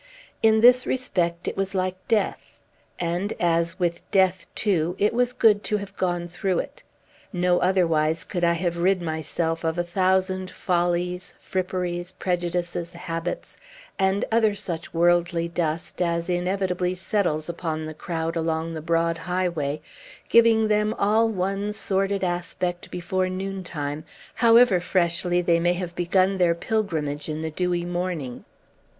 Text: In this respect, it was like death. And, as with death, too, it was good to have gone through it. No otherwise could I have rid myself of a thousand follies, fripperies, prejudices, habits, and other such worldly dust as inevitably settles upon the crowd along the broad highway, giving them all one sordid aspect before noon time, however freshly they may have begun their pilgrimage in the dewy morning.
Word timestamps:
In 0.41 0.61
this 0.61 0.87
respect, 0.87 1.47
it 1.47 1.55
was 1.55 1.75
like 1.75 1.95
death. 2.07 2.57
And, 2.99 3.33
as 3.39 3.77
with 3.77 4.01
death, 4.09 4.47
too, 4.55 4.95
it 4.97 5.13
was 5.13 5.31
good 5.31 5.63
to 5.65 5.77
have 5.77 5.95
gone 5.95 6.27
through 6.27 6.57
it. 6.57 6.81
No 7.31 7.59
otherwise 7.59 8.23
could 8.23 8.43
I 8.43 8.53
have 8.53 8.77
rid 8.77 8.99
myself 8.99 9.63
of 9.63 9.77
a 9.77 9.83
thousand 9.83 10.49
follies, 10.49 11.35
fripperies, 11.39 12.13
prejudices, 12.13 12.93
habits, 12.93 13.57
and 13.99 14.25
other 14.31 14.55
such 14.55 14.91
worldly 14.91 15.47
dust 15.47 16.01
as 16.01 16.31
inevitably 16.31 16.95
settles 16.95 17.47
upon 17.47 17.85
the 17.85 17.93
crowd 17.93 18.35
along 18.35 18.73
the 18.73 18.81
broad 18.81 19.19
highway, 19.19 19.81
giving 20.29 20.67
them 20.67 20.95
all 20.95 21.29
one 21.29 21.73
sordid 21.73 22.23
aspect 22.23 22.89
before 22.89 23.29
noon 23.29 23.63
time, 23.63 24.03
however 24.33 24.79
freshly 24.79 25.43
they 25.43 25.59
may 25.59 25.73
have 25.73 25.95
begun 25.95 26.39
their 26.39 26.55
pilgrimage 26.55 27.29
in 27.29 27.41
the 27.43 27.51
dewy 27.51 27.85
morning. 27.85 28.45